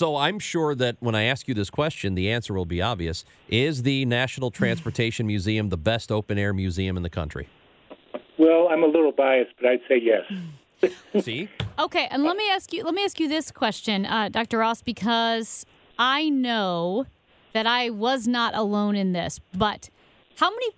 [0.00, 3.24] So I'm sure that when I ask you this question, the answer will be obvious.
[3.48, 7.48] Is the National Transportation Museum the best open air museum in the country?
[8.36, 10.92] Well, I'm a little biased, but I'd say yes.
[11.24, 11.48] See?
[11.78, 14.58] Okay, and let me ask you let me ask you this question, uh, Dr.
[14.58, 15.64] Ross, because
[15.96, 17.06] I know
[17.52, 19.90] that I was not alone in this, but
[20.38, 20.70] how many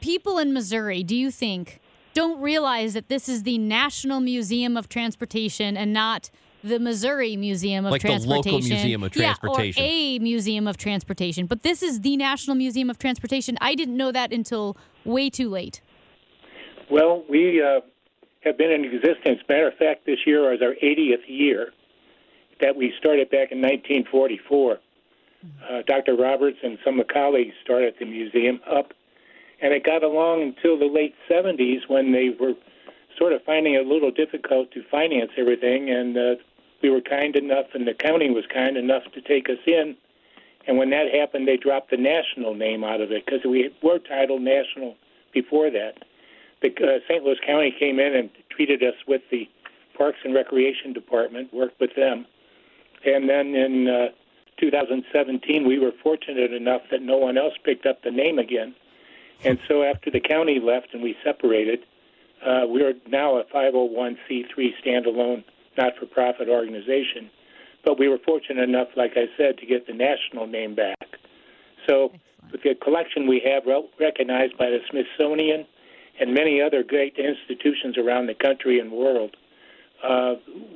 [0.00, 1.78] people in Missouri do you think
[2.14, 6.30] don't realize that this is the National Museum of Transportation and not
[6.62, 8.52] the Missouri Museum of Like the Transportation.
[8.52, 9.82] local Museum of Transportation.
[9.82, 11.46] Yeah, or a Museum of Transportation.
[11.46, 13.58] But this is the National Museum of Transportation.
[13.60, 15.80] I didn't know that until way too late.
[16.90, 17.80] Well, we uh,
[18.44, 19.40] have been in existence.
[19.48, 21.72] Matter of fact, this year is our 80th year
[22.60, 24.78] that we started back in 1944.
[25.68, 26.14] Uh, Dr.
[26.14, 28.92] Roberts and some of the colleagues started the museum up,
[29.60, 32.54] and it got along until the late 70s when they were
[33.18, 36.34] sort of finding it a little difficult to finance everything, and uh,
[36.82, 39.96] we were kind enough, and the county was kind enough to take us in.
[40.66, 43.98] And when that happened, they dropped the national name out of it because we were
[43.98, 44.96] titled national
[45.32, 46.04] before that.
[46.60, 47.24] The uh, St.
[47.24, 49.48] Louis County came in and treated us with the
[49.96, 52.26] Parks and Recreation Department, worked with them,
[53.04, 54.08] and then in uh,
[54.58, 58.74] 2017 we were fortunate enough that no one else picked up the name again.
[59.44, 61.80] And so after the county left and we separated,
[62.46, 64.46] uh, we're now a 501c3
[64.84, 65.44] standalone
[65.76, 67.30] not-for-profit organization.
[67.84, 70.96] But we were fortunate enough, like I said, to get the national name back.
[71.88, 72.12] So
[72.50, 73.64] with the collection we have
[73.98, 75.66] recognized by the Smithsonian
[76.20, 79.36] and many other great institutions around the country and world,
[80.06, 80.34] uh,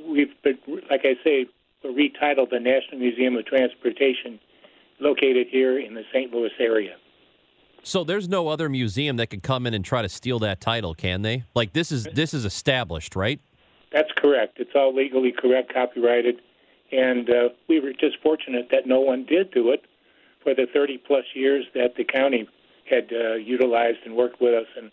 [0.09, 0.59] we've, been,
[0.91, 1.47] like I say,
[1.85, 4.41] retitled the National Museum of Transportation,
[5.01, 6.33] located here in the St.
[6.33, 6.97] Louis area.
[7.83, 10.95] So there's no other museum that could come in and try to steal that title,
[10.95, 11.45] can they?
[11.55, 13.41] Like this is this is established, right?
[13.93, 14.59] That's correct.
[14.59, 16.41] It's all legally correct, copyrighted,
[16.93, 19.85] and uh, we were just fortunate that no one did do it
[20.43, 22.49] for the 30 plus years that the county
[22.89, 24.91] had uh, utilized and worked with us and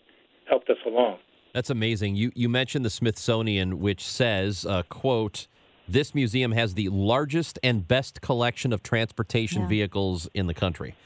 [0.48, 1.18] helped us along.
[1.52, 2.16] That's amazing.
[2.16, 5.46] You you mentioned the Smithsonian, which says, uh, "quote
[5.86, 9.68] This museum has the largest and best collection of transportation Yeah.
[9.68, 10.96] vehicles in the country."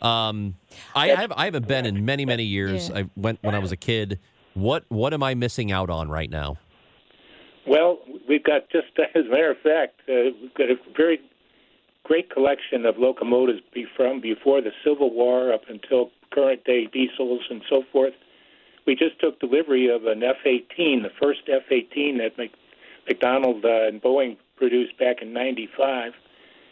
[0.00, 0.56] Um,
[0.94, 2.88] I, I, have, I haven't been in many many years.
[2.88, 2.98] Yeah.
[2.98, 4.20] I went when I was a kid.
[4.54, 6.56] What what am I missing out on right now?
[7.66, 11.20] Well, we've got just as a matter of fact, uh, we've got a very
[12.04, 13.60] great collection of locomotives
[13.96, 18.14] from before the Civil War up until current day diesels and so forth.
[18.86, 22.52] We just took delivery of an F-18, the first F-18 that Mc,
[23.08, 26.12] McDonald uh, and Boeing produced back in '95,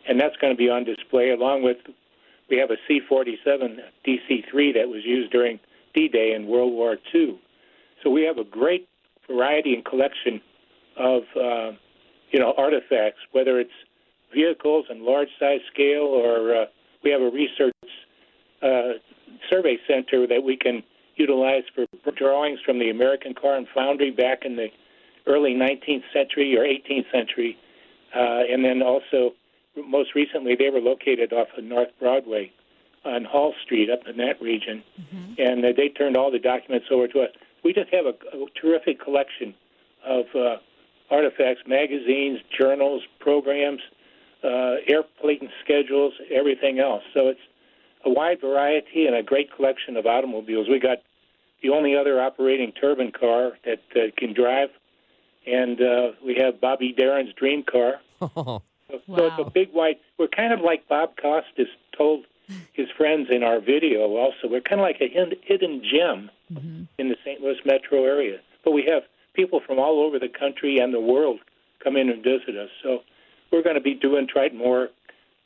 [0.09, 1.79] and that's going to be on display along with
[2.49, 5.59] we have a C-47 DC-3 that was used during
[5.95, 7.39] D-Day in World War II.
[8.03, 8.87] So we have a great
[9.27, 10.43] variety and collection
[10.97, 11.73] of uh,
[12.31, 13.73] you know artifacts, whether it's
[14.33, 16.65] vehicles and large size scale, or uh,
[17.03, 17.75] we have a research
[18.63, 18.99] uh,
[19.51, 20.83] survey center that we can
[21.17, 24.69] utilize for drawings from the American Car and Foundry back in the
[25.27, 27.57] early 19th century or 18th century,
[28.15, 29.33] uh, and then also
[29.87, 32.53] most recently they were located off of North Broadway
[33.05, 34.83] on Hall Street up in that region,
[35.39, 37.31] and uh, they turned all the documents over to us.
[37.63, 39.55] We just have a, a terrific collection
[40.05, 40.57] of uh,
[41.11, 43.81] artifacts, magazines, journals, programs,
[44.43, 47.03] uh, airplane schedules, everything else.
[47.13, 47.41] So it's
[48.05, 50.69] a wide variety and a great collection of automobiles.
[50.69, 50.99] We got
[51.63, 54.69] the only other operating turbine car that uh, can drive,
[55.47, 58.01] and uh, we have Bobby Darin's dream car.
[58.91, 59.99] So, so it's a big white.
[60.19, 62.27] We're kind of like Bob Costas told
[62.75, 64.03] his friends in our video.
[64.17, 66.31] Also, we're kind of like a hidden gem
[66.99, 67.41] in the St.
[67.41, 68.39] Louis metro area.
[68.63, 69.03] But we have
[69.35, 71.41] people from all over the country and the world
[71.83, 72.71] come in and visit us.
[72.83, 73.01] So
[73.53, 74.89] we're going to be doing Triton more,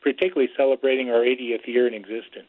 [0.02, 2.48] particularly celebrating our 80th year in existence.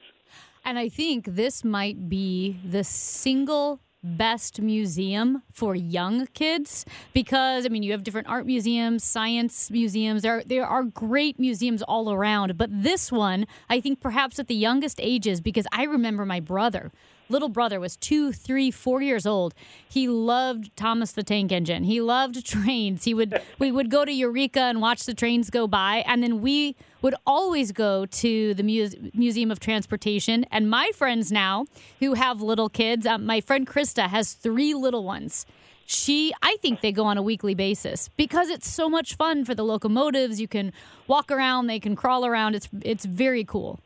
[0.64, 7.70] And I think this might be the single best museum for young kids because I
[7.70, 10.22] mean you have different art museums, science museums.
[10.22, 14.48] There are, there are great museums all around, but this one I think perhaps at
[14.48, 16.92] the youngest ages because I remember my brother
[17.30, 19.54] little brother was two, three, four years old.
[19.88, 21.84] He loved Thomas the Tank Engine.
[21.84, 23.04] He loved trains.
[23.06, 26.42] He would we would go to Eureka and watch the trains go by, and then
[26.42, 30.46] we would always go to the Muse- Museum of Transportation.
[30.52, 31.66] And my friends now,
[32.00, 35.46] who have little kids, uh, my friend Krista has three little ones
[35.92, 39.56] she i think they go on a weekly basis because it's so much fun for
[39.56, 40.72] the locomotives you can
[41.08, 43.80] walk around they can crawl around it's it's very cool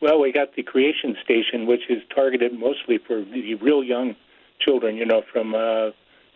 [0.00, 4.14] well we got the creation station which is targeted mostly for the real young
[4.60, 5.90] children you know from uh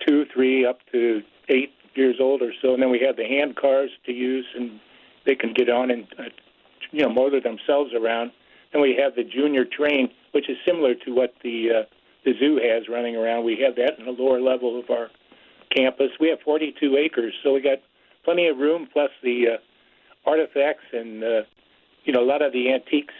[0.07, 3.57] two three up to eight years old or so and then we have the hand
[3.57, 4.81] cars to use and
[5.27, 6.25] they can get on and uh,
[6.91, 8.31] you know motor themselves around
[8.73, 11.83] and we have the junior train which is similar to what the uh,
[12.25, 13.45] the zoo has running around.
[13.45, 15.11] We have that in the lower level of our
[15.75, 16.11] campus.
[16.19, 17.79] We have 42 acres, so we got
[18.25, 21.43] plenty of room, plus the uh, artifacts and uh,
[22.05, 23.15] you know a lot of the antiques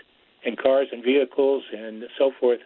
[0.45, 2.61] and cars and vehicles and so forth,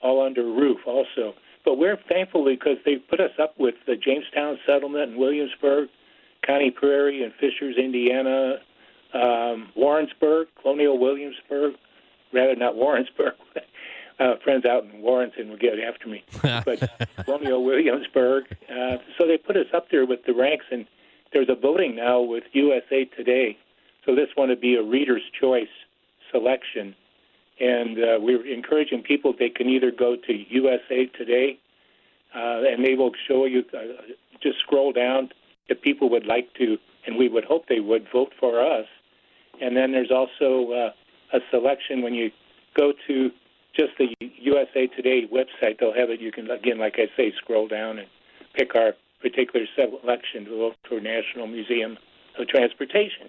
[0.00, 1.34] all under roof also.
[1.64, 5.88] But we're thankful because they put us up with the Jamestown settlement in Williamsburg,
[6.44, 8.56] Conner Prairie and Fishers, Indiana,
[9.14, 11.74] um, Warrensburg, Colonial Williamsburg,
[12.32, 13.34] rather not Warrensburg,
[14.18, 16.24] uh, friends out in Warrenton would get after me.
[16.42, 16.90] but
[17.24, 18.44] Colonial Williamsburg.
[18.68, 20.86] Uh, so they put us up there with the ranks, and
[21.32, 23.56] there's a voting now with USA Today.
[24.04, 25.68] So this one would be a reader's choice
[26.32, 26.96] selection.
[27.60, 31.58] And uh, we're encouraging people they can either go to USA Today,
[32.34, 34.12] uh, and they will show you, uh,
[34.42, 35.30] just scroll down
[35.68, 38.86] if people would like to, and we would hope they would vote for us.
[39.60, 42.30] And then there's also uh, a selection when you
[42.76, 43.30] go to
[43.76, 45.78] just the USA Today website.
[45.78, 46.20] They'll have it.
[46.20, 48.08] You can again, like I say, scroll down and
[48.54, 51.96] pick our particular selection to vote for National Museum
[52.38, 53.28] of Transportation.